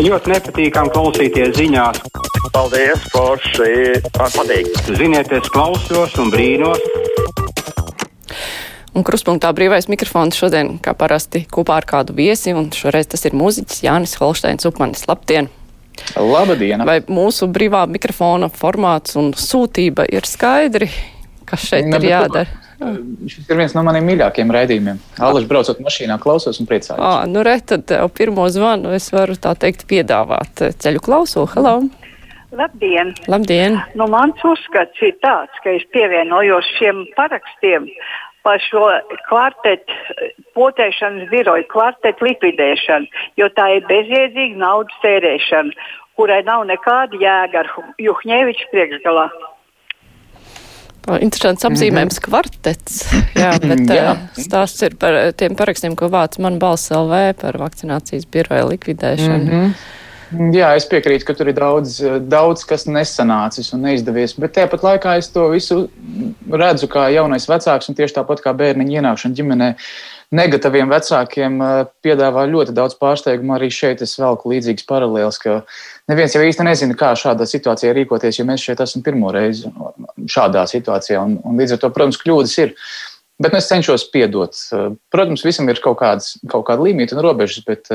[0.00, 2.00] ļoti nepatīkami klausīties ziņās.
[2.52, 4.00] Paldies, Forši!
[4.16, 4.70] Patīk!
[4.96, 6.80] Ziniet, es klausos un brīnos.
[8.92, 13.36] Un kruspunktā brīvais mikrofons šodien, kā parasti, kopā ar kādu viesi, un šoreiz tas ir
[13.36, 15.06] mūziķis Jānis Holsteins Upmanis.
[15.08, 15.48] Labdien!
[16.16, 16.84] Labdien!
[16.88, 20.90] Vai mūsu brīvā mikrofona formāts un sūtība ir skaidri,
[21.48, 22.61] kas šeit ne, ir jādara?
[23.30, 25.00] Šis ir viens no maniem mīļākajiem raidījumiem.
[25.22, 27.02] Allaž braucot mašīnā, klausos un priecājos.
[27.02, 31.50] À, nu re, tad tev pirmo zvanu es varu tā teikt piedāvāt ceļu klausulu.
[31.54, 31.76] Hello!
[32.52, 33.14] Labdien!
[33.32, 33.78] Labdien!
[33.96, 37.88] Nu, mans uzskats ir tāds, ka es pievienojos šiem parakstiem
[38.44, 38.82] par šo
[39.28, 40.26] kvartetu
[40.58, 43.08] potēšanas biroju, kvartetu likvidēšanu,
[43.40, 45.88] jo tā ir bezjēdzīga naudas tērēšana,
[46.18, 47.72] kurai nav nekāda jēga ar
[48.02, 49.30] Juhņēviča priekšgalā.
[51.20, 52.26] Interesants apzīmējums mm -hmm.
[52.28, 53.00] kvartets.
[53.34, 54.12] Jā, bet Jā.
[54.38, 59.44] stāsts ir par tiem parakstiem, ko vāc man balss LV par vakcinācijas biroja likvidēšanu.
[59.44, 59.74] Mm -hmm.
[60.32, 61.98] Jā, es piekrītu, ka tur ir daudz,
[62.32, 65.88] daudz kas nesanācis un neizdevies, bet tāpat laikā es to visu
[66.48, 69.68] redzu kā jaunais vecāks un tieši tāpat kā bērniņa ienākšana ģimenē.
[70.32, 71.58] Negataviem vecākiem
[72.04, 73.52] piedāvā ļoti daudz pārsteigumu.
[73.56, 75.58] Arī šeit es velku līdzīgas paralēlas, ka
[76.08, 79.68] neviens jau īsti nezina, kā šādā situācijā rīkoties, jo mēs šeit esam pirmo reizi
[80.32, 81.20] šādā situācijā.
[81.20, 82.76] Un, un līdz ar to, protams, kļūdas ir.
[83.42, 84.56] Bet es cenšos piedot.
[85.12, 87.90] Protams, visam ir kaut, kāds, kaut kāda līnija un robežas, bet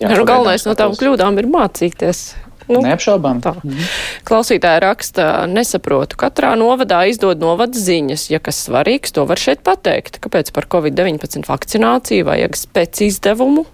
[0.00, 2.22] Jā, nu, galvenais no tām kļūdām ir mācīties.
[2.70, 3.40] Nu, Neapšaubām.
[3.42, 3.56] Tā.
[3.58, 3.88] Mhm.
[4.28, 8.28] Klausītāja raksta, nesaprotu, katrā novadā izdod novada ziņas.
[8.30, 10.20] Ja kas svarīgs, to var šeit pateikt.
[10.22, 13.66] Kāpēc par Covid-19 vakcināciju vajag spēc izdevumu?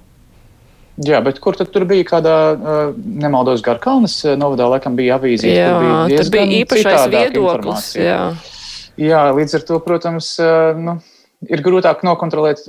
[1.05, 2.37] Jā, bet kur tad tur bija kādā,
[2.97, 5.53] nemaldos, Garkalnes novadā, laikam bija avīzija.
[5.53, 5.73] Jā,
[6.09, 7.91] bija tas bija īpašais viedoklis.
[8.01, 8.21] Jā.
[8.97, 10.31] jā, līdz ar to, protams,
[10.81, 10.97] nu,
[11.53, 12.65] ir grūtāk nokontrolēt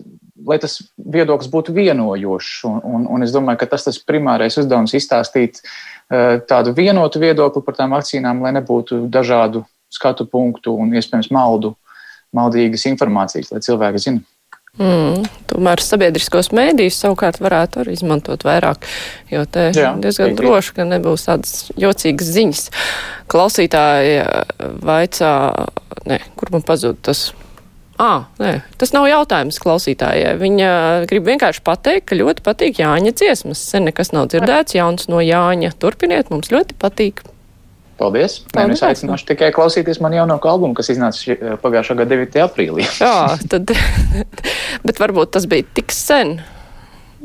[0.46, 2.54] lai tas viedoklis būtu vienojošs.
[2.70, 7.22] Un, un, un es domāju, ka tas ir tas primārais uzdevums izstāstīt uh, tādu vienotu
[7.24, 11.74] viedokli par tām vakcīnām, lai nebūtu dažādu skatu punktu un iespējams maldu,
[12.36, 14.34] maldīgas informācijas, lai cilvēki zinātu.
[14.78, 18.86] Mm, tomēr sabiedriskos mēdījus savukārt varētu arī izmantot vairāk,
[19.32, 20.38] jo te Jā, diezganīgi.
[20.38, 22.62] droši, ka nebūs tādas jocīgas ziņas.
[23.32, 24.20] Klausītāji
[24.86, 25.32] vaicā,
[26.06, 27.32] ne, kur man pazūd tas
[27.98, 30.36] À, nē, tas nav jautājums klausītājai.
[30.38, 30.70] Viņa
[31.10, 33.64] grib vienkārši pateikt, ka ļoti patīk Jāņa dziesmas.
[33.72, 35.74] Sen nekas nav dzirdēts jauns no Jāņa.
[35.82, 37.24] Turpiniet, mums ļoti patīk.
[37.98, 38.44] Paldies!
[38.54, 42.38] Nē, nu es aicināšu tikai klausīties man jaunāko albumu, kas iznāca pagājušā gada 9.
[42.46, 42.86] aprīlī.
[43.02, 43.74] Jā, tad,
[44.88, 46.38] bet varbūt tas bija tik sen.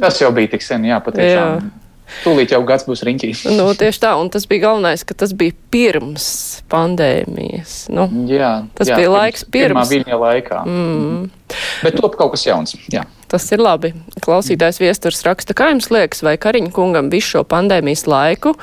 [0.01, 1.61] Tas jau bija tik sen, jā, patiešām.
[1.61, 1.82] Jā.
[2.23, 3.33] Tūlīt jau gads būs riņķī.
[3.59, 6.27] nu, tieši tā, un tas bija galvenais, ka tas bija pirms
[6.73, 7.77] pandēmijas.
[7.93, 9.77] Nu, jā, tas jā, bija laiks pirms.
[9.77, 10.63] Pirmā viņa laikā.
[10.69, 11.31] Mm.
[11.83, 12.77] Bet top kaut kas jauns.
[12.93, 13.05] Jā.
[13.33, 13.95] Tas ir labi.
[14.25, 18.57] Klausītājs viesturs raksta, kā jums liekas, vai Kariņa kungam visu šo pandēmijas laiku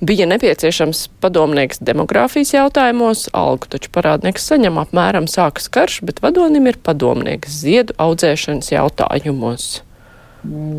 [0.00, 6.78] bija nepieciešams padomnieks demogrāfijas jautājumos, algu taču parādnieks saņem apmēram sākas karš, bet vadonim ir
[6.84, 9.85] padomnieks ziedu audzēšanas jautājumos.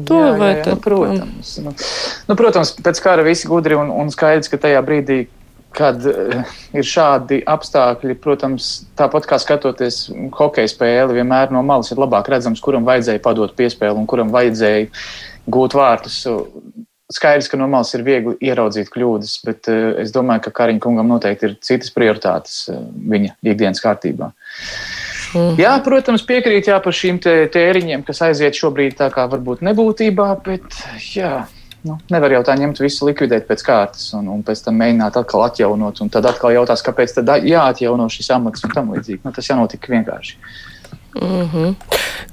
[0.08, 0.78] To jā, vai jā, jā, tad?
[0.78, 1.56] Nu, protams.
[1.64, 1.74] Nu,
[2.30, 5.20] nu, protams, pēc kara visi gudri un, un skaidrs, ka tajā brīdī,
[5.78, 8.70] kad uh, ir šādi apstākļi, protams,
[9.00, 10.06] tāpat kā skatoties
[10.38, 14.88] hokeja spēli, vienmēr no malas ir labāk redzams, kuram vajadzēja padot piespēli un kuram vajadzēja
[15.54, 16.24] gūt vārtus.
[17.14, 21.12] Skaidrs, ka no malas ir viegli ieraudzīt kļūdas, bet uh, es domāju, ka Kariņa kungam
[21.14, 22.82] noteikti ir citas prioritātes uh,
[23.14, 24.32] viņa ikdienas kārtībā.
[24.32, 24.87] Uh,
[25.36, 25.58] Mm.
[25.60, 27.20] Jā, protams, piekrīt jā, par šīm
[27.54, 30.82] tēriņiem, kas aiziet šobrīd tā kā varbūt nebūtībā, bet
[31.14, 31.48] jā.
[31.86, 35.46] Nu, nevar jau tā ņemt visu, likvidēt pēc kārtas, un, un pēc tam mēģināt atkal
[35.46, 36.02] atjaunot.
[36.04, 39.22] Un tad atkal jautās, kāpēc tad jāatjauno šis amats un tam līdzīgi.
[39.24, 40.40] Nu, tas jānotiek vienkārši.
[41.22, 41.76] Mm -hmm.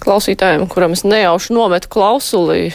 [0.02, 2.72] Klausītājiem, kuram es nejauši nometu klausuli,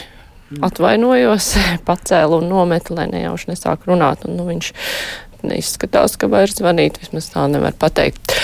[0.61, 1.55] atvainojos,
[1.89, 4.25] pacēlu un nometu, lai nejauši nesāk runāt.
[4.25, 4.71] Un, nu, viņš
[5.43, 8.35] neizskatās, ka vairs zvanīt, vismaz tā nevar pateikt.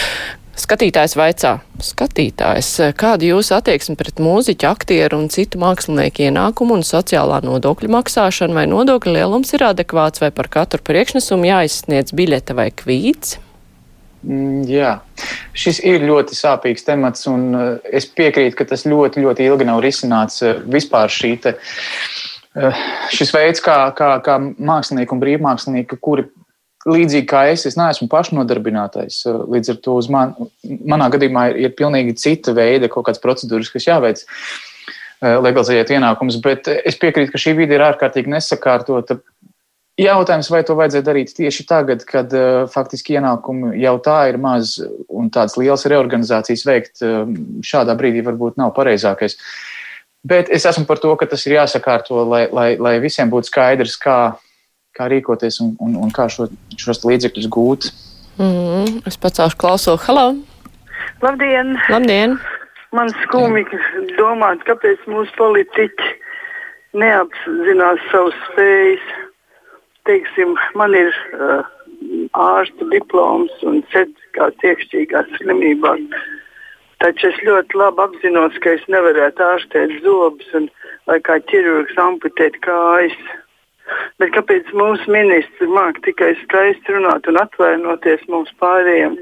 [0.55, 1.49] Skatītājs vaicā,
[1.83, 8.55] skatītājs, kāda jūsu attieksme pret mūziķu, aktieru un citu mākslinieku ienākumu un sociālā nodokļu maksāšanu,
[8.55, 13.35] vai nodokļu lielums ir adekvāts, vai par katru priekšnesumu jāizsniedz biļete vai kvīts?
[14.23, 14.93] Mm, jā,
[15.53, 19.83] šis ir ļoti sāpīgs temats, un uh, es piekrītu, ka tas ļoti, ļoti ilgi nav
[19.83, 21.57] risināts uh, vispār šī te,
[22.55, 26.29] uh, šis veids, kā, kā, kā mākslinieki un brīvmākslinieki, kuri
[26.89, 29.23] līdzīgi kā es, es neesmu pašnodarbinātais.
[29.25, 30.35] Līdz ar to man,
[30.85, 36.41] manā gadījumā ir, ir pilnīgi cita veida kaut kādas procedūras, kas jāveic, eh, legalizējot ienākumus.
[36.45, 39.19] Bet es piekrītu, ka šī vide ir ārkārtīgi nesakārtota.
[39.95, 44.73] Jautājums, vai to vajadzēja darīt tieši tagad, kad uh, faktiski ienākumi jau tā ir maz
[45.07, 47.21] un tādas lielas reorganizācijas veikt uh,
[47.63, 49.37] šādā brīdī varbūt nav pareizākais.
[50.27, 53.95] Bet es esmu par to, ka tas ir jāsakārto, lai, lai, lai visiem būtu skaidrs,
[54.01, 54.17] kā,
[54.95, 56.47] kā rīkoties un, un, un kā šo,
[56.79, 57.89] šos līdzekļus gūt.
[58.39, 59.95] Mm, es pacēlu klausu.
[60.07, 60.27] Halo!
[61.23, 61.75] Labdien!
[61.91, 62.37] Labdien!
[62.95, 63.65] Man skumji
[64.15, 66.11] domāt, kāpēc mūsu politiķi
[66.95, 69.07] neapzinās savas spējas.
[70.07, 71.65] Teiksim, man ir uh,
[72.37, 76.03] ārsta diploms un certifikāts iekšķīgās slimībās.
[77.03, 80.69] Taču es ļoti labi apzinos, ka es nevarētu ārstēt zobus un
[81.09, 83.17] vai kā ķirurgs amputēt kājas.
[84.21, 89.17] Bet kāpēc mūsu ministrs māk tikai skaisti runāt un atvainoties mums pārējiem,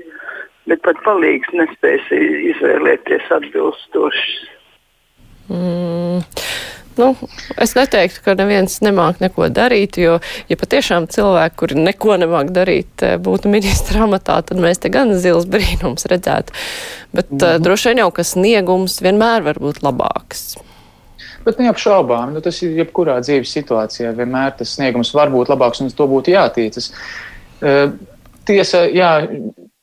[0.71, 2.11] bet pat palīgs nespēs
[2.53, 4.27] izvēlēties atbilstošs?
[5.51, 6.21] Mm.
[6.97, 7.15] Nu,
[7.57, 10.19] es neteiktu, ka neviens nemāk neko darīt, jo,
[10.49, 15.15] ja patiešām cilvēki, kuri neko nemāk darīt, eh, būtu ministra amatā, tad mēs te gan
[15.17, 16.53] zils brīnums redzētu.
[17.13, 17.55] Bet mm -hmm.
[17.55, 20.53] uh, droši vien jau, ka sniegums vienmēr var būt labāks.
[21.43, 24.13] Bet neapšaubām, nu, tas ir jebkurā dzīves situācijā.
[24.15, 26.91] Vienmēr tas sniegums var būt labāks un uz to būtu jātiecas.
[27.63, 27.91] Uh,
[28.47, 29.11] tiesa, jā,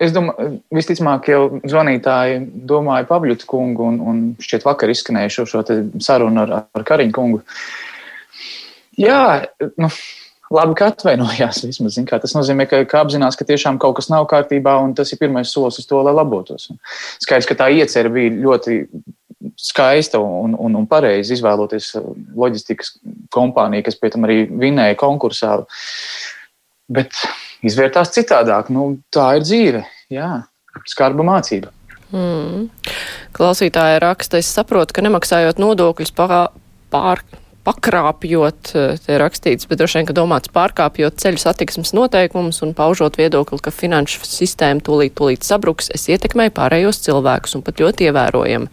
[0.01, 5.65] es domāju, visticamāk, jau zvanītāji domāja Pabļuta kungu un, un šķiet vakar izskanēja šo, šo
[6.03, 7.43] sarunu ar, ar Kariņu kungu.
[9.01, 9.21] Jā,
[9.81, 9.89] nu,
[10.53, 11.97] labi, ka atvainojās vismaz.
[11.97, 15.21] Zin, tas nozīmē, ka, ka apzinās, ka tiešām kaut kas nav kārtībā un tas ir
[15.21, 16.71] pirmais solis uz to, lai labotos.
[16.73, 16.81] Un
[17.23, 18.83] skaidrs, ka tā iecerē bija ļoti
[19.61, 21.95] skaista un, un, un pareizi izvēloties
[22.37, 22.95] loģistikas
[23.33, 25.57] kompāniju, kas pie tam arī vinēja konkursā.
[26.91, 27.15] Bet
[27.67, 28.71] izvērtās citādāk.
[28.75, 30.31] Nu, tā ir dzīve, jā,
[30.91, 31.73] skarba mācība.
[32.11, 32.67] Mm.
[33.37, 36.51] Klausītāja raksta, es saprotu, ka nemaksājot nodokļus pār,
[36.91, 37.23] pār
[37.67, 43.19] pakrāpjot, eh, te rakstīts, bet droši vien, ka domāts pārkāpjot ceļu satiksmes noteikumus un paužot
[43.21, 48.71] viedokli, ka finanšu sistēma tūlīt, tūlīt sabruks, es ietekmēju pārējos cilvēkus un pat ļoti ievērojami.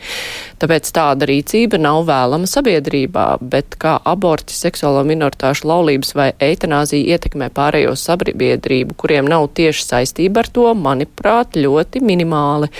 [0.61, 7.51] Tāpēc tāda rīcība nav vēlama sabiedrībā, bet kā aborti, seksuālo minoritāšu laulības vai eitanāzija ietekmē
[7.51, 12.71] pārējo sabiedrību, kuriem nav tieši saistība ar to, manuprāt, ļoti minimāli.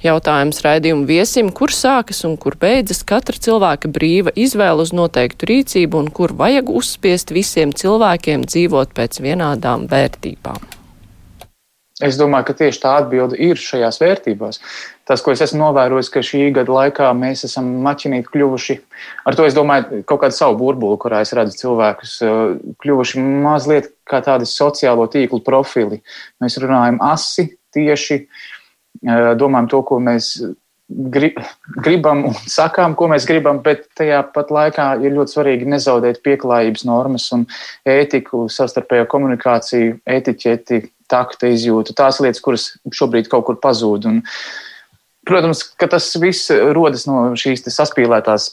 [0.00, 6.02] Jautājums raidījumu viesim, kur sākas un kur beidzas katra cilvēka brīva izvēle uz noteiktu rīcību
[6.04, 10.76] un kur vajag uzspiest visiem cilvēkiem dzīvot pēc vienādām vērtībām?
[12.00, 14.60] Es domāju, ka tieši tā atbilde ir šajās vērtībās.
[15.04, 18.76] Tas, ko es esmu novērojis, ka šī gada laikā mēs esam maķinīti kļuvuši,
[19.28, 22.14] ar to es domāju, kaut kādu savu burbuli, kurā es redzu cilvēkus,
[22.80, 26.00] kļuvuši mazliet kā tādi sociālo tīklu profili.
[26.40, 28.22] Mēs runājam asi, tieši,
[29.36, 30.32] domājam to, ko mēs
[30.90, 36.86] gribam un sakām, ko mēs gribam, bet tajā pat laikā ir ļoti svarīgi nezaudēt pieklājības
[36.88, 37.46] normas un
[37.88, 44.08] ētiku, savstarpējo komunikāciju, etiķeti, takta izjūtu, tās lietas, kuras šobrīd kaut kur pazūd.
[44.10, 44.20] Un,
[45.26, 48.52] protams, ka tas viss rodas no šīs saspīlētās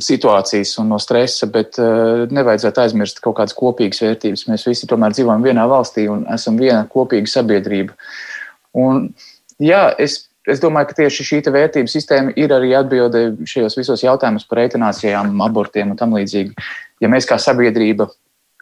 [0.00, 4.46] situācijas un no stresa, bet uh, nevajadzētu aizmirst kaut kādas kopīgas vērtības.
[4.46, 7.96] Mēs visi tomēr dzīvojam vienā valstī un esam viena kopīga sabiedrība.
[8.78, 9.08] Un,
[9.58, 14.48] jā, es es domāju, ka tieši šī vērtību sistēma ir arī atbilde šajos visos jautājumos
[14.50, 16.54] par eitanācijām, abortiem un tam līdzīgi.
[17.00, 18.10] Ja mēs kā sabiedrība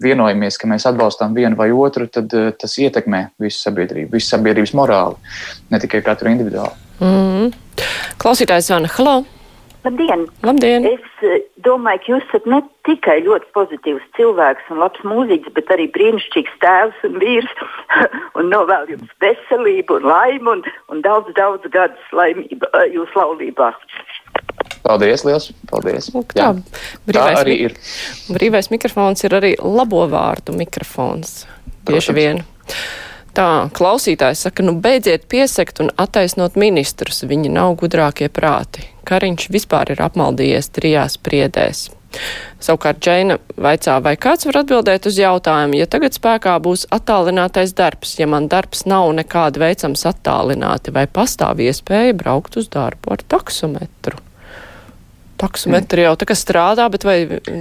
[0.02, 4.74] vienojamies, ka mēs atbalstām vienu vai otru, tad uh, tas ietekmē visu sabiedrību, visu sabiedrības
[4.78, 5.18] morāli,
[5.72, 6.86] ne tikai katru individuāli.
[7.02, 7.50] Mm.
[8.22, 9.16] Klausītājs Vana, hello!
[9.86, 10.26] Labdien!
[10.42, 10.86] Labdien.
[10.92, 15.72] Es eh, domāju, ka jūs esat ne tikai ļoti pozitīvs cilvēks un labs mūziķis, bet
[15.74, 17.64] arī brīnišķīgs tēvs un vīrs.
[18.38, 23.72] un novēlu jums veselību un laimi un, un daudz, daudz gadus laimību eh, jūsu laulībā.
[24.84, 25.50] Paldies, liels!
[25.70, 26.08] Paldies!
[26.14, 26.52] Nu, tā,
[27.12, 27.76] tā arī ir.
[28.32, 31.42] Brīvais mikrofons ir arī labo vārdu mikrofons.
[31.88, 32.42] Bieži vien.
[33.38, 38.82] Tā, klausītājs saka, nu beidziet piesakt un attaisnot ministrus, viņi nav gudrākie prāti.
[39.06, 41.84] Kariņš vispār ir apmaldījies trijās priedēs.
[42.58, 48.16] Savukārt Džeina vaicā, vai kāds var atbildēt uz jautājumu, ja tagad spēkā būs attālinātais darbs,
[48.18, 54.18] ja man darbs nav nekāda veicams attālināti, vai pastāv iespēja braukt uz darbu ar taksometru?
[55.38, 57.16] Taksometri jau tā kā strādā, bet vai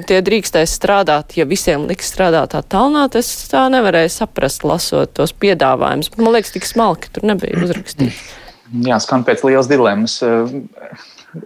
[0.10, 5.34] tie drīkstēs strādāt, ja visiem liks strādāt tā tālnāt, es tā nevarēju saprast, lasot tos
[5.38, 6.12] piedāvājumus.
[6.18, 8.22] Man liekas, tik smalki tur nebija uzrakstīts.
[8.84, 10.20] Jā, skan pēc lielas dilemmas.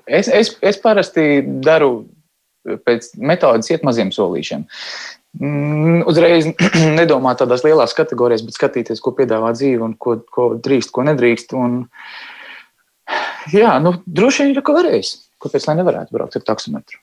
[0.08, 2.08] Es, es, es parasti daru
[2.66, 4.66] pēc metodas iet maziem solīšiem.
[5.42, 6.50] Mm, uzreiz
[7.00, 11.56] nedomāt tādās lielās kategorijās, bet skatīties, ko piedāvā dzīve un ko, ko drīkst, ko nedrīkst.
[11.58, 11.84] Un,
[13.54, 17.00] jā, nu, droši vien ir ko varējis kāpēc lai nevarētu braukt ar taksometru?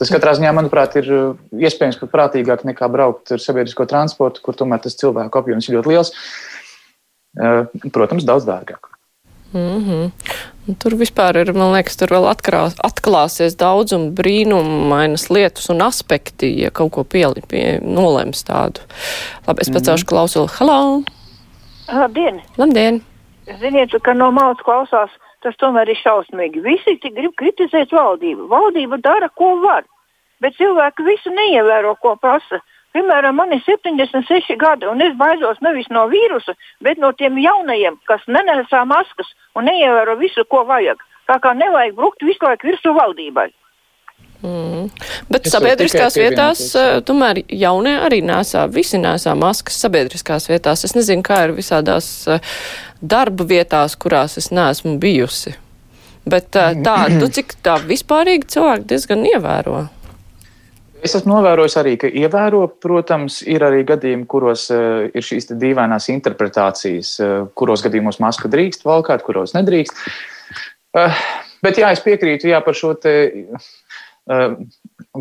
[0.00, 4.56] Tas katrā ziņā, manuprāt, ir uh, iespējams pat prātīgāk nekā braukt ar sabiedrisko transportu, kur
[4.56, 6.14] tomēr tas cilvēku apjoms ir ļoti liels.
[7.36, 8.88] Uh, protams, daudz dārgāk.
[9.52, 10.10] Mm -hmm.
[10.68, 15.82] Un tur vispār ir, man liekas, tur vēl atkrās, atklāsies daudz un brīnumainas lietas un
[15.82, 18.80] aspekti, ja kaut ko pieli, pie, nolems tādu.
[19.46, 20.08] Labi, es pacelšu mm.
[20.08, 20.48] klausuli.
[20.58, 21.02] Halo!
[21.88, 22.40] Labdien!
[22.56, 23.02] Labdien!
[23.60, 25.10] Ziniet, ka no malas klausās,
[25.44, 26.62] tas tomēr ir šausmīgi.
[26.64, 28.48] Visi grib kritizēt valdību.
[28.50, 29.86] Valdība dara, ko var,
[30.40, 32.60] bet cilvēki visu neievēro, ko prasa.
[32.90, 38.00] Piemēram, man ir 76 gadi, un es baidos nevis no vīrusa, bet no tiem jaunajiem,
[38.10, 40.98] kas nenesā maskas un neievēro visu, ko vajag.
[41.30, 43.46] Tā kā nevajag brukt visu laiku virsū valdībai.
[44.40, 44.86] Mm.
[45.28, 50.84] Bet es sabiedriskās vietās, eh, tomēr jaunie arī nesā, visi nesā maskas sabiedriskās vietās.
[50.84, 52.40] Es nezinu, kā ir visādās eh,
[53.02, 55.52] darba vietās, kurās es neesmu bijusi.
[56.24, 59.82] Bet eh, tā, nu, cik tā vispārīgi cilvēki diezgan ievēro.
[61.04, 66.10] Es esmu novērojis arī, ka ievēro, protams, ir arī gadījumi, kuros uh, ir šīs dīvainās
[66.12, 69.96] interpretācijas, uh, kuros gadījumos masku drīkst valkāt, kuros nedrīkst.
[70.92, 71.22] Uh,
[71.64, 73.70] bet jā, es piekrītu jā, par šo te uh,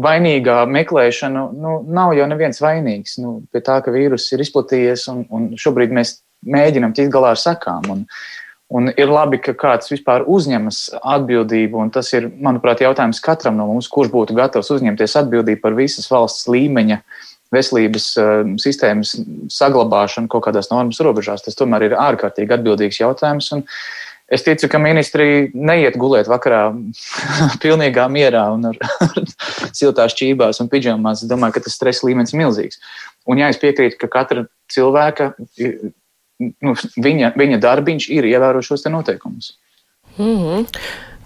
[0.08, 1.46] vainīgā meklēšanu.
[1.58, 5.96] Nu, nav jau neviens vainīgs nu, pie tā, ka vīruss ir izplatījies un, un šobrīd
[5.96, 7.90] mēs mēģinam tikt galā ar sekām.
[7.90, 13.22] Un, uh, Un ir labi, ka kāds vispār uzņemas atbildību, un tas ir, manuprāt, jautājums
[13.26, 17.00] katram no mums, kurš būtu gatavs uzņemties atbildību par visas valsts līmeņa
[17.50, 19.16] veselības uh, sistēmas
[19.56, 21.42] saglabāšanu kaut kādās normas robežās.
[21.42, 23.50] Tas tomēr ir ārkārtīgi atbildīgs jautājums.
[24.30, 26.70] Es ticu, ka ministri neiet gulēt vakarā
[27.64, 29.22] pilnīgā mierā un ar, ar
[29.74, 31.24] siltās čībās un pidžamās.
[31.24, 32.82] Es domāju, ka tas stresa līmenis ir milzīgs.
[33.30, 35.34] Un jā, es piekrītu, ka katra cilvēka
[36.40, 39.56] nu, viņa, viņa darbiņš ir ievērot šos noteikumus.
[40.18, 40.68] Mm -hmm.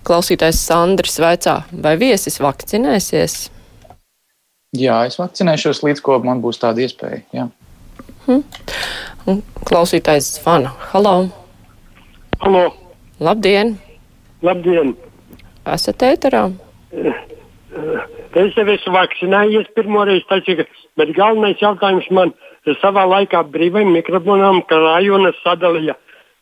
[0.04, 3.50] Klausītājs Sandrs vaicā, vai viesis vakcinēsies?
[4.74, 7.22] Jā, es vakcinēšos līdz ko man būs tāda iespēja.
[7.32, 7.48] Jā.
[8.26, 8.44] Hmm.
[9.28, 10.74] Un klausītājs zvana.
[10.92, 11.30] Halo!
[12.40, 12.83] Halo!
[13.24, 13.78] Labdien!
[14.44, 14.90] Labdien!
[15.74, 16.42] Esat ēterā?
[18.42, 20.66] Es jau esmu vakcinējies pirmo reizi, taču,
[21.00, 22.34] bet galvenais jautājums man
[22.82, 25.96] savā laikā brīvajam mikrofonam, ka rajonas sadalīja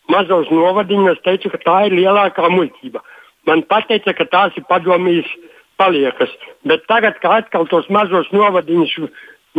[0.09, 3.03] mazos novadiņus, teica, ka tā ir lielākā muļķība.
[3.50, 5.29] Man pateica, ka tās ir padomjas
[5.77, 6.33] paliekas,
[6.65, 8.97] bet tagad, kad atkal tos mazos novadiņus,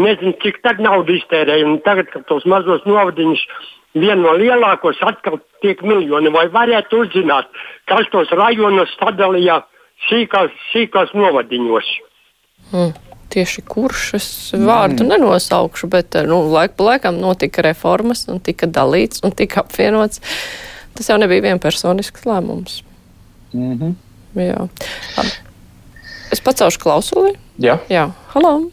[0.01, 3.47] nezinu, cik tad naudu iztērēja, un tagad, kad tos mazos novadiņus
[3.95, 7.49] vienu no lielākos atkal tiek miljoni, vai varētu uzzināt,
[7.91, 9.63] kas tos rajonos sadalīja
[10.09, 11.97] sīkās, sīkās novadiņos.
[12.73, 15.13] Mm tieši kurš es vārdu mm.
[15.15, 20.21] nenosaukšu, bet nu, laik pa laikam notika reformas un tika dalīts un tika apvienots.
[20.93, 22.83] Tas jau nebija vienpersonisks lēmums.
[23.53, 23.95] Mm -hmm.
[24.37, 24.69] Jā.
[26.33, 27.33] Es pacelšu klausuli.
[27.59, 27.79] Jā.
[27.89, 28.11] Jā.
[28.35, 28.71] Halo.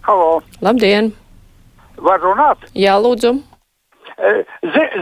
[0.00, 0.42] Halo.
[0.60, 1.12] Labdien.
[1.96, 2.68] Var runāt?
[2.74, 3.40] Jā, lūdzu.
[4.18, 4.44] E,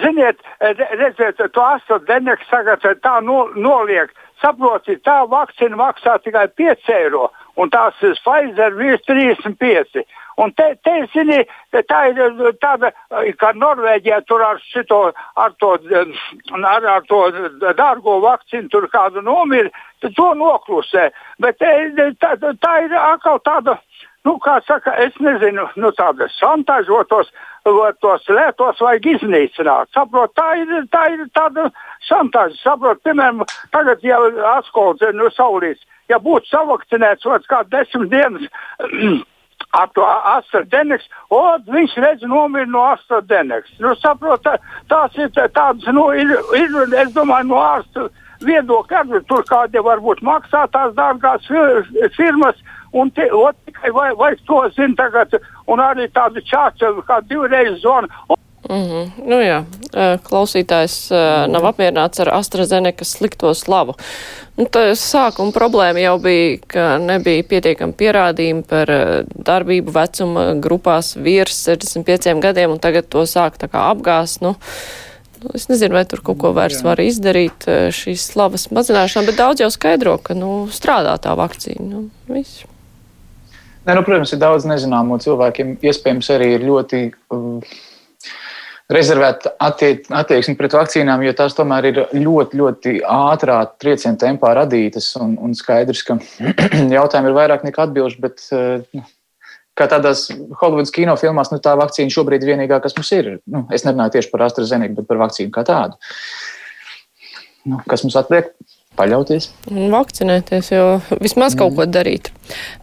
[0.00, 4.12] ziniet, e, redziet, to AstraZeneca tagad tā no, noliek.
[4.42, 7.28] Saprotiet, tā vakcīna maksā tikai 5 eiro
[7.60, 10.02] un tās Pfizer virs 35.
[10.40, 11.42] Un te, te zini,
[11.90, 12.20] tā ir
[12.62, 12.90] tāda,
[13.38, 15.00] kā Norvēģijā tur ar šito,
[15.36, 17.20] ar to, ar, ar to
[17.76, 19.68] dārgo vakcīnu tur kādu nomir,
[20.00, 21.10] to noklusē.
[21.42, 23.76] Bet tā, tā ir atkal tāda,
[24.26, 27.32] nu, kā saka, es nezinu, nu, tāda šantažotos,
[28.02, 29.90] tos lētos vajag iznīcināt.
[29.94, 31.68] Saprot, tā ir, tā ir tāda
[32.08, 32.58] šantaža.
[32.62, 33.42] Saprot, piemēram,
[33.74, 34.22] tagad jau
[34.56, 38.48] atskoldzē, nu, saulīs ja būtu savakcinēts kaut kāds desmit dienas.
[39.72, 43.70] ar to AstraZeneca, un viņš redz nomira no AstraZeneca.
[43.80, 44.58] Nu, saprot, tā,
[44.90, 48.08] tās ir tādas, nu, ir, ir, es domāju, no ārsta
[48.44, 51.48] viedokļa, tur kādi varbūt maksā tās dārgās
[52.18, 52.58] firmas,
[52.92, 57.80] un te, o, tikai vai, vai to zina tagad, un arī tādu čācu, kā divreiz
[57.80, 58.08] zonu.
[58.68, 59.10] Mm -hmm.
[59.26, 59.64] Nu jā,
[60.22, 61.10] klausītājs
[61.50, 63.94] nav apmierināts ar AstraZeneca slikto slavu.
[64.56, 68.86] Nu, sākuma problēma jau bija, ka nebija pietiekami pierādījumi par
[69.34, 74.40] darbību vecuma grupās virs 65 gadiem, un tagad to sāk tā kā apgāst.
[74.40, 74.54] Nu,
[75.42, 76.84] nu, es nezinu, vai tur kaut ko vairs jā.
[76.84, 81.88] var izdarīt šīs slavas mazināšanā, bet daudz jau skaidro, ka nu, strādā tā vakcīna.
[81.88, 82.64] Nu, viss.
[83.82, 85.76] Nē, nu, protams, ir daudz nezināmo cilvēkiem.
[85.82, 87.06] Iespējams, arī ir ļoti.
[87.34, 87.80] Uh,
[88.92, 95.12] rezervēta attie, attieksme pret vakcīnām, jo tās tomēr ir ļoti, ļoti ātrā trieciena tempā radītas.
[95.22, 96.18] Un, un skaidrs, ka
[96.98, 99.04] jautājumi ir vairāk nekā atbilžu, bet nu,
[99.78, 100.26] kā tādās
[100.60, 103.32] Holivudas kinofilmās, nu, tā vakcīna šobrīd ir vienīgā, kas mums ir.
[103.50, 105.98] Nu, es nerunāju tieši par AstraZeneca, bet par vakcīnu kā tādu.
[107.68, 108.52] Nu, kas mums atliek?
[108.98, 109.50] Paļauties.
[109.72, 110.86] Un vakcinēties, jo
[111.22, 111.76] vismaz kaut mm.
[111.78, 112.32] ko darīt.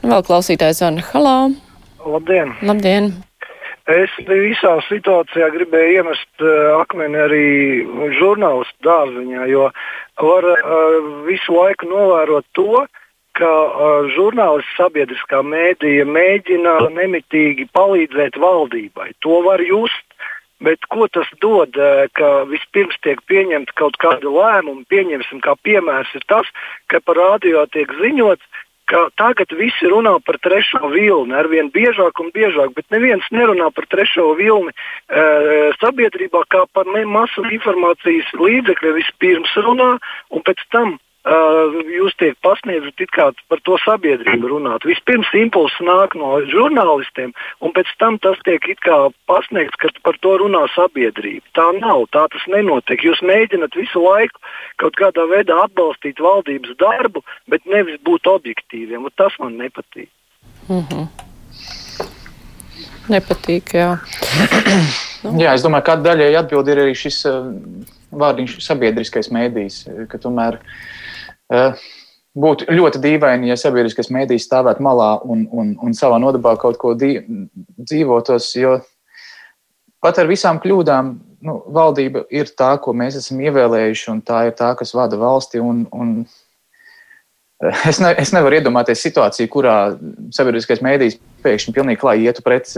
[0.01, 1.39] Nu, vēl klausītājs Anna Halā.
[2.05, 2.55] Labdien!
[2.65, 3.11] Labdien!
[3.89, 7.45] Es visā situācijā gribēju iemest uh, akmeni arī
[8.19, 9.69] žurnālistu dārziņā, jo
[10.21, 12.83] var uh, visu laiku novērot to,
[13.39, 19.13] ka uh, žurnālisti sabiedriskā mēdīja mēģina nemitīgi palīdzēt valdībai.
[19.25, 20.05] To var just.
[20.59, 21.77] Bet ko tas dod,
[22.19, 24.83] ka vispirms tiek pieņemta kaut kāda lēmuma?
[24.91, 26.49] Pieņemsim, kā piemērs ir tas,
[26.91, 28.43] ka par radio tiek ziņots,
[28.89, 33.85] ka tagad visi runā par trešo vilni arvien biežāk un biežāk, bet neviens nerunā par
[33.91, 35.25] trešo vilni e,
[35.77, 38.95] sabiedrībā kā par masu informācijas līdzekļu.
[38.97, 39.91] Vispirms runā
[40.33, 40.97] un pēc tam
[41.27, 44.85] Uh, jūs tiek pasniedzat it kā par to sabiedrību runāt.
[44.87, 48.95] Vispirms impulss nāk no žurnālistiem, un pēc tam tas tiek it kā
[49.27, 51.43] pasniegts, ka par to runā sabiedrība.
[51.59, 53.03] Tā nav, tā tas nenotiek.
[53.03, 54.39] Jūs mēģinat visu laiku
[54.79, 60.07] kaut kādā veidā atbalstīt valdības darbu, bet nevis būt objektīviem, un tas man nepatīk.
[60.69, 61.07] Mm -hmm.
[63.11, 63.97] Nepatīk, jā.
[65.27, 65.35] nu.
[65.35, 67.51] Jā, es domāju, ka daļai atbild ir arī šis uh,
[68.11, 71.08] vārdiņš sabiedriskais mēdījis, ka tomēr uh, Eh,
[72.39, 76.93] būtu ļoti dīvaini, ja sabiedriskais mēdījis stāvētu malā un, un, un savā nodabā kaut ko
[76.95, 78.77] dzīvotos, jo
[80.03, 81.15] pat ar visām kļūdām
[81.45, 85.61] nu, valdība ir tā, ko mēs esam ievēlējuši, un tā ir tā, kas vada valsti.
[85.63, 86.39] Un, un eh,
[87.89, 89.79] es, ne, es nevaru iedomāties situāciju, kurā
[90.35, 92.71] sabiedriskais mēdījis pēkšņi pilnīgi klāji ietu pret.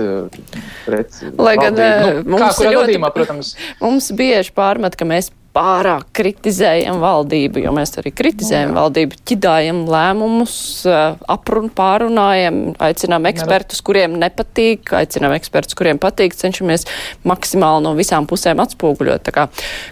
[0.88, 2.24] pret Lai gan valdību.
[2.26, 7.74] nu, mums, kā, ļoti, gadījumā, protams, mums bieži pārmet, ka mēs pārāk kritizējam valdību, jo
[7.76, 10.56] mēs arī kritizējam no, valdību, ķidājam lēmumus,
[10.88, 16.88] aprun, pārunājam, aicinām ekspertus, kuriem nepatīk, aicinām ekspertus, kuriem patīk, cenšamies
[17.28, 19.28] maksimāli no visām pusēm atspoguļot.
[19.28, 19.50] Tā kā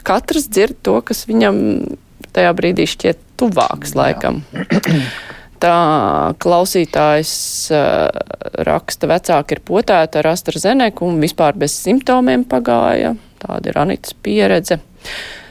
[0.08, 1.60] katrs dzird to, kas viņam
[2.36, 4.44] tajā brīdī šķiet tuvāks laikam.
[5.64, 5.76] Tā
[6.40, 7.34] klausītājs
[7.76, 8.06] uh,
[8.64, 13.18] raksta, vecāki ir potēti ar AstraZeneku un vispār bez simptomiem pagāja.
[13.44, 14.80] Tāda ir Anitas pieredze.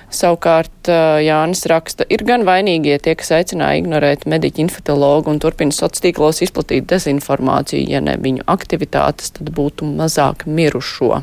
[0.09, 0.89] Savukārt
[1.21, 6.41] Jānis raksta, ir gan vainīgie tie, kas aicināja ignorēt mediķu infektuologu un turpina sociālos tīklos
[6.47, 7.85] izplatīt dezinformāciju.
[7.93, 11.21] Ja ne viņu aktivitātes, tad būtu mazāk mirušo.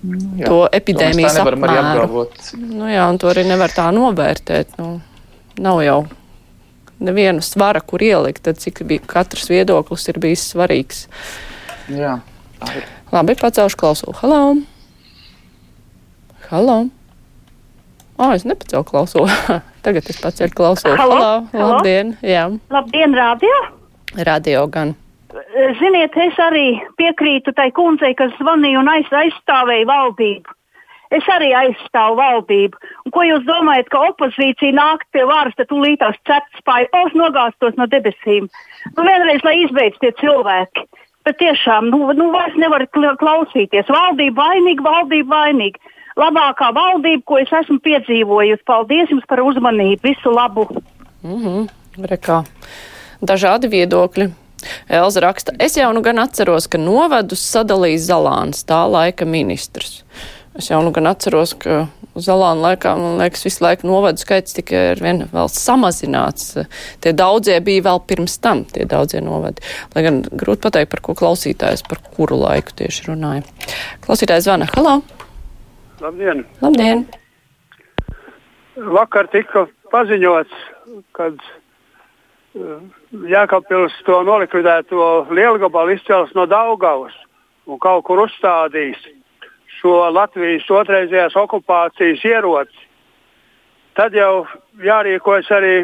[0.00, 2.24] Par jā, to epidēmijas apmēru.
[2.56, 4.78] Nu jā, un to arī nevar tā novērtēt.
[4.80, 4.94] Nu,
[5.60, 5.98] nav jau
[7.00, 11.04] neviena svara, kur ielikt, tad cik bija katrs viedoklis ir bijis svarīgs.
[11.92, 12.18] Jā.
[13.12, 14.16] Labi, pacelšu klausulu.
[14.20, 14.40] Halo!
[16.50, 16.78] Halo!
[18.20, 19.28] Oh, es nepacēlu klausulu.
[19.84, 20.96] Tagad es paceļu klausulu.
[21.00, 21.20] Halo!
[21.20, 21.36] Halo.
[21.52, 21.68] Halo.
[21.76, 22.16] Labdien!
[22.24, 22.48] Jā.
[22.72, 23.60] Labdien, radio!
[24.28, 24.96] Radio gan.
[25.78, 30.56] Ziniet, es arī piekrītu tai kundzei, kas zvanīja un aiz, aizstāvēja valdību.
[31.10, 32.78] Es arī aizstāvu valdību.
[33.06, 37.86] Un ko jūs domājat, ka opozīcija nāk pie varas, tad tūlītās cepts spaipaus nogāstos no
[37.90, 38.46] debesīm?
[38.96, 40.86] Nu, vienreiz, lai izbeidz tie cilvēki.
[41.26, 43.90] Bet tiešām, nu, nu vairs nevar klausīties.
[43.90, 48.66] Valdība vainīga, valdība vainīga labākā valdība, ko es esmu piedzīvojusi.
[48.66, 50.66] Paldies jums par uzmanību, visu labu!
[51.22, 51.68] Mm -hmm.
[52.10, 52.44] Rekā.
[53.20, 54.30] Dažādi viedokļi.
[54.90, 60.02] Elza raksta, es jau nu gan atceros, ka novadus sadalīja Zalāns, tā laika ministrs.
[60.58, 61.84] Es jau nu gan atceros, ka
[62.18, 66.56] Zalāna laikā, man liekas, visu laiku novadu skaits tikai ar vien vēl samazināts.
[67.00, 69.62] Tie daudzie bija vēl pirms tam, tie daudzie novadi.
[69.94, 73.46] Lai gan grūti pateikt, par ko klausītājs, par kuru laiku tieši runāja.
[74.02, 74.98] Klausītājs zvana, halā!
[76.02, 76.42] Labdien!
[76.64, 77.06] Labdien.
[78.90, 80.60] Vakar tika paziņots,
[81.14, 81.38] kad
[82.50, 87.14] Jēkabpils to nolikvidēto lielgabalu izcels no Daugavas
[87.70, 88.98] un kaut kur uzstādīs
[89.78, 92.86] šo Latvijas otrreizējās okupācijas ieroci.
[93.94, 94.46] Tad jau
[94.82, 95.74] jārīkojas arī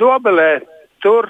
[0.00, 0.64] Dobelē.
[1.04, 1.28] Tur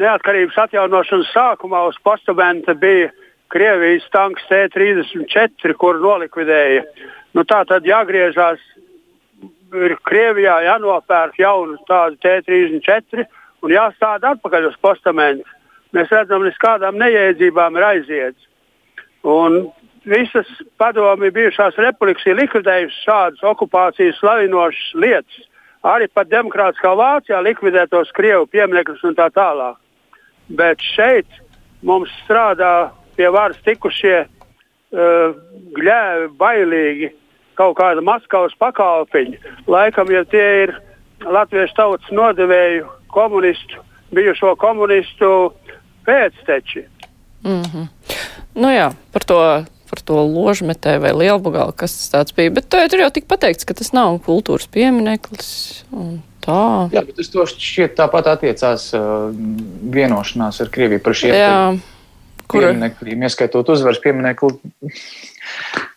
[0.00, 3.10] neatkarības atjaunošanas sākumā uz postamenta bija
[3.52, 6.86] Krievijas tanks T-34, kuru nolikvidēja.
[7.36, 8.62] Nu, tā tad jāgriežās
[9.76, 13.28] ir Krievijā, jānopērk jaunu tādu T-34
[13.62, 15.46] un jāstāda atpakaļ uz postamentu.
[15.92, 18.48] Mēs redzam, līdz kādām neiedzībām ir aiziets.
[19.28, 19.68] Un
[20.08, 20.48] visas
[20.80, 25.42] padomi bijušās republikas ir likvidējušas šādas okupācijas slavinošas lietas.
[25.82, 29.78] Arī pat demokrātiskā Vācijā likvidētos Krievu pieminekļus un tā tālāk.
[30.48, 31.26] Bet šeit
[31.82, 35.34] mums strādā pie varas tikušie uh,
[35.76, 37.12] gļēvi, bailīgi
[37.58, 39.54] kaut kāda Maskavas pakalpiņa.
[39.70, 40.74] Laikam, ja tie ir
[41.22, 45.52] latviešu tautas nodevēju komunistu, bijušo komunistu
[46.06, 46.86] pēcteči.
[47.44, 47.86] Mm -hmm.
[48.54, 49.38] Nu jā, par to,
[49.90, 52.50] par to ložmetē vai lielbugalu, kas tas tāds bija.
[52.50, 55.84] Bet tur jau tika pateikts, ka tas nav kultūras piemineklis.
[56.46, 56.90] Tā.
[56.92, 59.30] Jā, bet uz to šķiet tāpat attiecās uh,
[59.94, 61.34] vienošanās ar Krieviju par šiem.
[61.34, 61.78] Jā
[62.52, 62.66] Kur?
[62.66, 64.52] pieminekļiem, ieskaitot uzvaras pieminekli.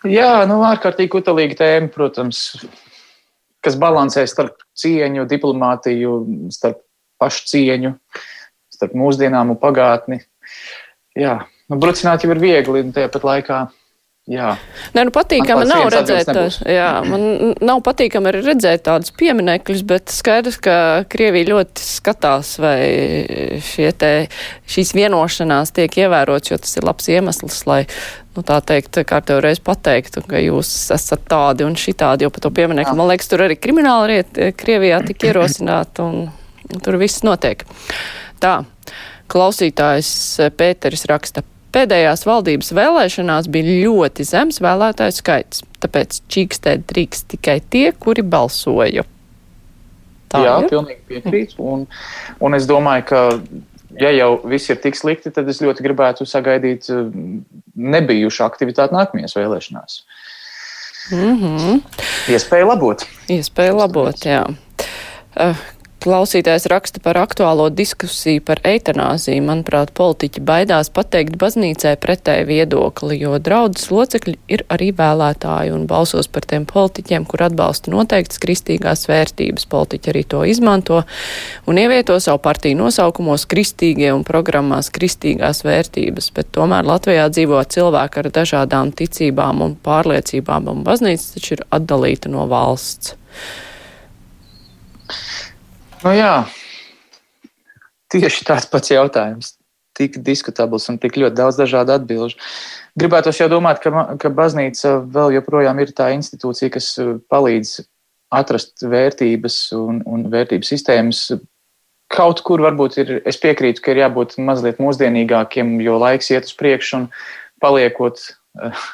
[0.07, 2.45] Jā, nu, ārkārtīgi kutelīga tēma, protams,
[3.65, 6.15] kas balansē starp cieņu, diplomātiju,
[6.53, 6.84] starp
[7.21, 7.93] pašcieņu,
[8.75, 10.21] starp mūsdienām un pagātni.
[11.15, 11.39] Jā,
[11.71, 13.65] nu, brucināt jau ir viegli, un tāpat laikā
[14.25, 14.55] Jā.
[14.97, 16.31] Nē, nu patīkami nav redzēt,
[16.65, 20.77] jā, man nav patīkami arī redzēt tādus pieminekļus, bet skaidrs, ka
[21.13, 22.79] Krievija ļoti skatās, vai
[24.01, 24.09] te,
[24.65, 27.83] šīs vienošanās tiek ievērots, jo tas ir labs iemesls, lai,
[28.33, 32.47] nu tā teikt, kā tev reiz pateiktu, ka jūs esat tādi un šitādi, jo par
[32.47, 36.44] to pieminekli, man liekas, tur arī krimināli riet Krievijā tik ierosināt un, un
[36.83, 37.65] tur viss notiek.
[38.43, 38.61] Tā,
[39.31, 40.13] klausītājs
[40.57, 41.43] Pēteris raksta
[41.75, 49.03] Pēdējās valdības vēlēšanās bija ļoti zems vēlētāju skaits, tāpēc čīkstēt drīkst tikai tie, kuri balsoja.
[50.31, 50.69] Tā Jā, ir?
[50.71, 51.59] pilnīgi piekrītu.
[51.59, 51.83] Un,
[52.39, 53.19] un es domāju, ka
[53.99, 57.11] ja jau viss ir tik slikti, tad es ļoti gribētu sagaidīt eh,
[57.95, 59.99] nebijušu aktivitāti nākamajās vēlēšanās.
[61.11, 61.81] Mm -hmm.
[62.33, 63.03] Iespēja labot.
[63.29, 64.45] Iespēja labot, jā.
[66.05, 69.41] Klausītājs raksta par aktuālo diskusiju par eitanāziju.
[69.47, 76.29] Manuprāt, politiķi baidās pateikt baznīcai pretēju viedokli, jo draudzes locekļi ir arī vēlētāji un balsos
[76.29, 79.65] par tiem politiķiem, kur atbalsta noteiktas kristīgās vērtības.
[79.73, 81.01] Politiķi arī to izmanto
[81.65, 88.21] un ievieto savu partiju nosaukumos kristīgie un programmās kristīgās vērtības, bet tomēr Latvijā dzīvo cilvēki
[88.21, 93.17] ar dažādām ticībām un pārliecībām, un baznīca taču ir atdalīta no valsts.
[96.05, 96.45] Nu, jā,
[98.13, 99.55] tieši tāds pats jautājums.
[99.95, 102.37] Tik diskutabls un tik ļoti daudz dažādu atbildžu.
[102.99, 107.79] Gribētu jau domāt, ka, ka baznīca vēl joprojām ir tā institūcija, kas uh, palīdz
[108.35, 111.23] atrast vērtības un, un vērtības sistēmas.
[112.13, 116.53] Kaut kur varbūt ir, es piekrītu, ka ir jābūt mazliet mūsdienīgākiem, jo laiks iet uz
[116.59, 117.07] priekšu un
[117.63, 118.85] paliekot uh,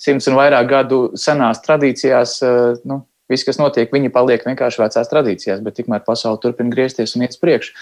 [0.00, 5.08] simts un vairāk gadu senās tradīcijās, uh, nu, Viss, kas notiek, viņi paliek vienkārši vecās
[5.08, 7.72] tradīcijās, bet tikmēr pasaule turpina griezties un iet uz priekšu.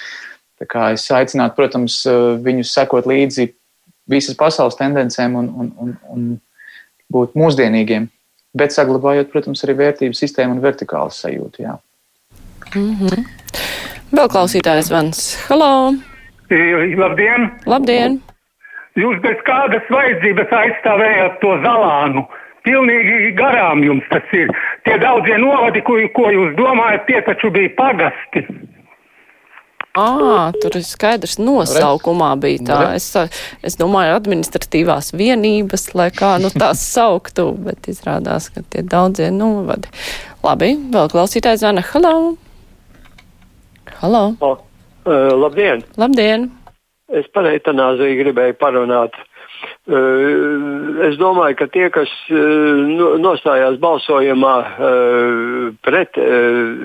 [0.62, 1.98] Tā kā es aicinātu, protams,
[2.44, 3.48] viņus sekot līdzi
[4.10, 6.28] visas pasaules tendencēm un, un, un, un
[7.12, 8.06] būt mūsdienīgiem,
[8.54, 11.66] bet saglabājot, protams, arī vērtību sistēmu un vertikālu sajūtu.
[11.66, 11.78] Jā.
[12.74, 13.24] Mm -hmm.
[14.12, 15.22] Vēl klausītājs Vans.
[15.48, 15.94] Halo!
[16.52, 17.50] Labdien!
[17.66, 18.20] Labdien!
[19.00, 22.26] Jūs bez kādas vajadzības aizstāvējat to zalānu.
[22.62, 24.52] Pilnīgi garām jums tas ir.
[24.86, 28.44] Tie daudzie novadi, ko, ko jūs domājat, tie taču bija pagasti.
[29.92, 32.78] À, tur ir skaidrs nosaukumā bija tā.
[32.96, 33.10] Es,
[33.66, 39.92] es domāju, administratīvās vienības, lai kā nu tās sauktu, bet izrādās, ka tie daudzie novadi.
[40.46, 41.84] Labi, vēl klausītājs zvana.
[41.90, 42.14] Halo!
[43.98, 44.24] Halo!
[44.40, 45.84] O, uh, labdien!
[46.00, 46.48] Labdien!
[47.12, 49.18] Es par eitanāziju gribēju parunāt.
[49.18, 49.31] Eh,
[49.82, 52.36] es domāju, ka tie, kas eh,
[53.18, 56.18] nostājās balsojumā eh, pret,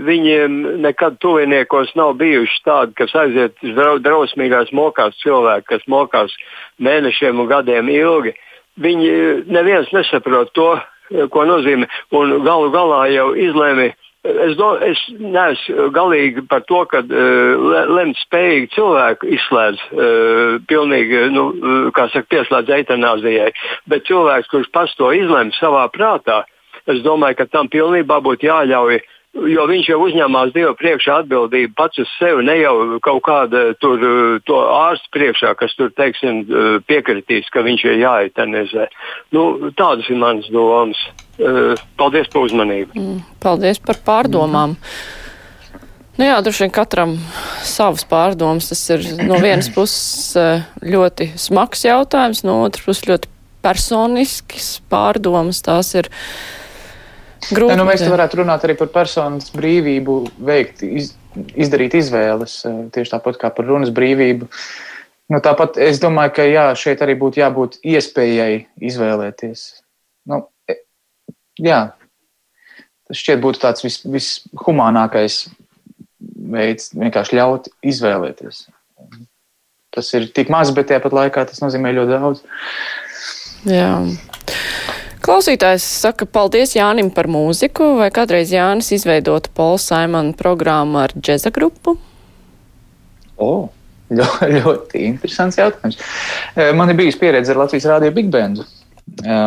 [0.08, 3.62] viņiem nekad tuviniekos nav bijuši tādi, kas aiziet
[4.02, 6.34] drausmīgās mokās cilvēki, kas mokās
[6.82, 8.34] mēnešiem un gadiem ilgi.
[8.82, 9.14] Viņi
[9.50, 10.76] neviens nesaprot to,
[11.34, 13.92] ko nozīmē, un galu galā jau izlēma
[14.28, 21.22] Es, do, es neesmu galīgi par to, ka uh, lemt spējīgi cilvēku izslēdz uh, pilnīgi,
[21.36, 23.52] nu, uh, kā saka, pieslēdz eitanāzijai,
[23.88, 26.42] bet cilvēks, kurš pats to izlemj savā prātā,
[26.92, 29.14] es domāju, ka tam pilnībā būtu jāļauj uh,
[29.46, 32.74] jo viņš jau uzņēmās Dieva priekšā atbildību pats uz sevi, ne jau
[33.06, 34.02] kaut kāda tur
[34.48, 36.44] to ārstu priekšā, kas tur, teiksim,
[36.90, 38.90] piekritīs, ka viņš ir jāetanizē.
[39.36, 41.00] Nu, tādas ir manas domas.
[42.00, 42.98] Paldies par uzmanību.
[42.98, 44.74] Mm, paldies par pārdomām.
[44.74, 45.26] Mm.
[46.18, 47.12] Nu jā, droši vien katram
[47.62, 48.72] savas pārdomas.
[48.72, 50.34] Tas ir no vienas puses
[50.82, 53.30] ļoti smags jautājums, no otras puses ļoti
[53.62, 55.62] personisks pārdomas.
[55.66, 56.10] Tās ir
[57.48, 57.72] Grūti.
[57.72, 60.18] Ne, nu, mēs varētu runāt arī par personas brīvību,
[60.50, 61.14] veikt, iz,
[61.56, 64.50] izdarīt izvēles, eh, tieši tāpat kā par runas brīvību.
[65.32, 69.64] Nu, tāpat es domāju, ka jā, šeit arī būtu jābūt iespējai izvēlēties.
[70.32, 70.78] Nu, e,
[71.64, 71.82] jā,
[73.08, 75.48] tas šķiet būtu tāds vis, vishumānākais
[76.52, 78.66] veids, vienkārši ļaut izvēlēties.
[79.96, 82.44] Tas ir tik maz, bet tāpat laikā tas nozīmē ļoti daudz.
[83.68, 83.92] Jā.
[85.28, 91.52] Klausītājs saka, paldies Jānim par mūziku, vai kādreiz Jānis izveidota Paula Saimana programmu ar džeza
[91.52, 91.98] grupu?
[93.36, 93.50] O,
[94.08, 96.00] ļoti, interesants jautājums.
[96.56, 98.64] E, man ir bijusi pieredze ar Latvijas Rādio Big Bandu,
[99.20, 99.42] e,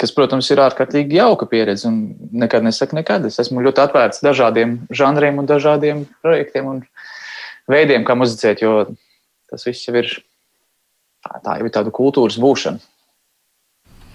[0.00, 3.28] kas, protams, ir ārkārtīgi jauka pieredze nekad nesaku nekad.
[3.28, 6.82] Es esmu ļoti atvērts dažādiem žanriem un dažādiem projektiem un
[7.68, 8.86] veidiem, kā muzicēt, jo
[9.52, 10.08] tas viss jau ir
[11.44, 12.80] tā jau ir tāda kultūras būšana.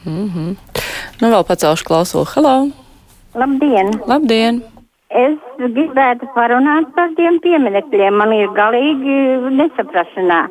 [0.06, 0.56] Mm -hmm.
[1.22, 2.26] Nu, vēl pacelšu klausulu.
[2.36, 2.68] Halo!
[3.34, 3.92] Labdien!
[4.08, 4.62] Labdien!
[5.12, 8.14] Es gribētu parunāt par tiem pieminekļiem.
[8.16, 9.18] Man ir galīgi
[9.60, 10.48] nesaprašanā.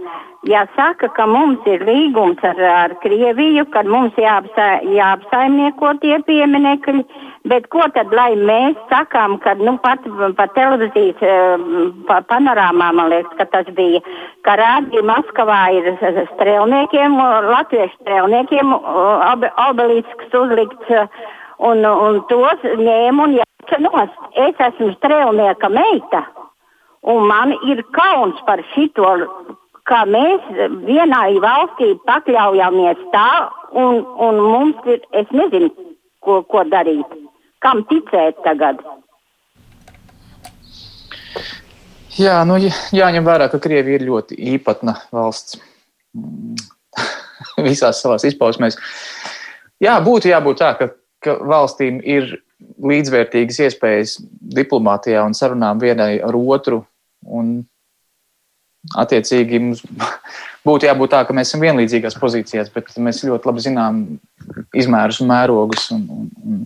[0.49, 7.03] Jāsaka, ka mums ir līgums ar, ar Krieviju, kad mums jāapsa, jāapsaimnieko tie pieminekļi,
[7.53, 11.21] bet ko tad, lai mēs sakām, kad, nu, pat pa televīzijas
[12.09, 14.01] pa panorāmā, man liekas, ka tas bija,
[14.49, 15.93] ka rādi Maskavā ir
[16.33, 18.73] strēlniekiem, latviešu strēlniekiem
[19.69, 20.97] obelisks uzlikts,
[21.61, 24.29] un, un tos ņēma un jāca nost.
[24.49, 26.25] Es esmu strēlnieka meita.
[27.05, 29.19] Un man ir kauns par šito
[29.91, 30.47] ka mēs
[30.87, 33.31] vienai valstī pakļaujamies tā,
[33.75, 35.71] un, un mums ir, es nezinu,
[36.23, 37.19] ko, ko darīt.
[37.61, 38.81] Kam ticēt tagad?
[42.21, 42.57] Jā, nu,
[42.97, 45.59] jāņem vērā, ka Krievija ir ļoti īpatna valsts
[47.69, 48.79] visās savās izpausmēs.
[49.81, 50.91] Jā, būtu jābūt tā, ka,
[51.25, 52.35] ka valstīm ir
[52.85, 54.17] līdzvērtīgas iespējas
[54.57, 56.83] diplomātijā un sarunām vienai ar otru.
[57.25, 57.61] Un
[58.97, 59.83] Attiecīgi mums
[60.67, 64.03] būtu jābūt tā, ka mēs esam vienlīdzīgās pozīcijās, bet mēs ļoti labi zinām
[64.77, 66.63] izmērus un mērogus, un, un, un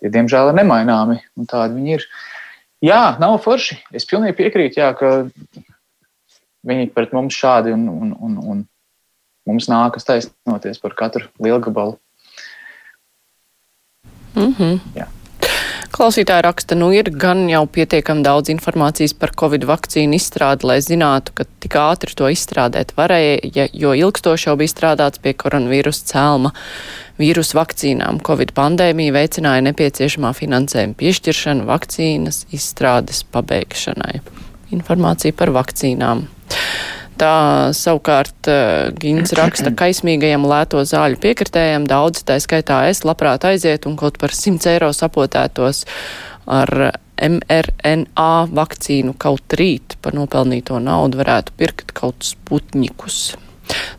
[0.00, 2.08] tie, diemžēl, ir nemaināmi, un tādi viņi ir.
[2.80, 3.76] Jā, nav forši.
[3.92, 5.28] Es pilnīgi piekrītu, jā, ka
[6.66, 8.62] viņi pret mums šādi, un, un, un, un
[9.48, 11.98] mums nākas taisnoties par katru lielgabalu.
[14.34, 14.78] Mm -hmm.
[14.96, 15.06] Jā.
[16.00, 21.34] Klausītāja raksta, nu ir gan jau pietiekami daudz informācijas par Covid vakcīnu izstrādi, lai zinātu,
[21.36, 26.54] ka tik ātri to izstrādēt varēja, jo ilgstoši jau bija strādāts pie koronavīrusa cēlma
[27.20, 28.22] vīrusu vakcīnām.
[28.24, 34.22] Covid pandēmija veicināja nepieciešamā finansējuma piešķiršanu vakcīnas izstrādes pabeigšanai.
[34.72, 36.24] Informācija par vakcīnām.
[37.20, 37.34] Tā
[37.76, 41.84] savukārt eh, Gins raksta kaismīgajam lēto zāļu piekritējiem.
[41.90, 45.84] Daudzi, tā skaitā es, labprāt aiziet un kaut par 100 eiro sapotētos
[46.50, 46.72] ar
[47.20, 53.20] mRNA vakcīnu kaut rīt par nopelnīto naudu varētu pirkt kaut sputņikus.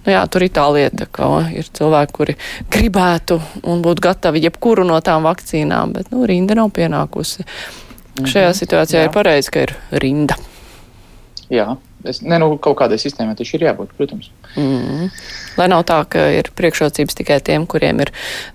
[0.03, 2.35] Nu jā, tur ir tā lieta, ka ir cilvēki, kuri
[2.73, 3.37] gribētu
[3.69, 7.45] un būtu gatavi jebkuru no tām vakcīnām, bet, nu, rinda nav pienākusi.
[8.17, 8.57] Šajā mhm.
[8.57, 9.07] situācijā jā.
[9.07, 10.35] ir pareizi, ka ir rinda.
[11.51, 11.69] Jā,
[12.07, 14.31] Es, ne, nu, kaut kādai sistēmai taču ir jābūt, protams.
[14.55, 15.09] Mm.
[15.59, 18.13] Lai nav tā, ka ir priekšrocības tikai tiem, kuriem ir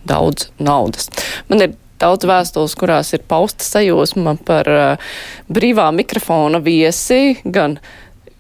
[0.09, 1.11] daudz naudas.
[1.51, 5.13] Man ir daudz vēstules, kurās ir pausta sajūsma par uh,
[5.53, 7.79] brīvā mikrofona viesi, gan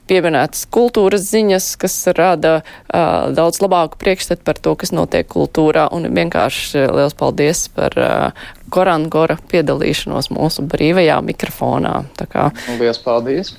[0.07, 6.07] pieminētas kultūras ziņas, kas rada uh, daudz labāku priekšstatu par to, kas notiek kultūrā, un
[6.15, 11.97] vienkārši liels paldies par uh, Korāna Gora piedalīšanos mūsu brīvajā mikrofonā.
[12.31, 13.57] Kā, liels paldies!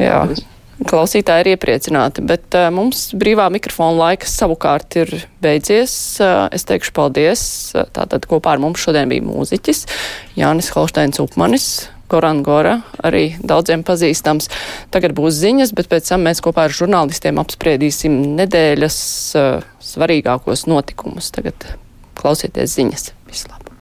[0.00, 0.22] Jā.
[0.22, 0.46] Paldies.
[0.88, 5.12] Klausītāji ir iepriecināti, bet uh, mums brīvā mikrofona laiks savukārt ir
[5.44, 5.92] beidzies.
[6.22, 7.42] Uh, es teikšu paldies.
[7.74, 9.84] Uh, tātad kopā ar mums šodien bija mūziķis
[10.40, 11.70] Jānis Holsteins Upmanis.
[12.10, 14.50] Goran Gora, arī daudziem pazīstams.
[14.90, 19.00] Tagad būs ziņas, bet pēc tam mēs kopā ar žurnālistiem apspriedīsim nedēļas
[19.38, 21.30] uh, svarīgākos notikumus.
[21.36, 21.74] Tagad
[22.18, 23.12] klausieties ziņas.
[23.30, 23.59] Vislabāk!